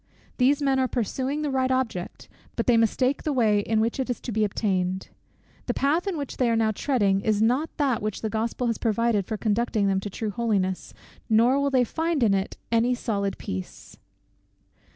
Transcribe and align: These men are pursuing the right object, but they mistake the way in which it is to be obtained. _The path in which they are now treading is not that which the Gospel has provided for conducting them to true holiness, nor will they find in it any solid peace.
These 0.39 0.63
men 0.63 0.79
are 0.79 0.87
pursuing 0.87 1.43
the 1.43 1.51
right 1.51 1.69
object, 1.69 2.27
but 2.55 2.65
they 2.65 2.75
mistake 2.75 3.21
the 3.21 3.31
way 3.31 3.59
in 3.59 3.79
which 3.79 3.99
it 3.99 4.09
is 4.09 4.19
to 4.21 4.31
be 4.31 4.43
obtained. 4.43 5.09
_The 5.67 5.75
path 5.75 6.07
in 6.07 6.17
which 6.17 6.37
they 6.37 6.49
are 6.49 6.55
now 6.55 6.71
treading 6.71 7.21
is 7.21 7.39
not 7.39 7.69
that 7.77 8.01
which 8.01 8.21
the 8.23 8.27
Gospel 8.31 8.65
has 8.65 8.79
provided 8.79 9.27
for 9.27 9.37
conducting 9.37 9.85
them 9.85 9.99
to 9.99 10.09
true 10.09 10.31
holiness, 10.31 10.95
nor 11.29 11.59
will 11.59 11.69
they 11.69 11.83
find 11.83 12.23
in 12.23 12.33
it 12.33 12.57
any 12.71 12.95
solid 12.95 13.37
peace. 13.37 13.97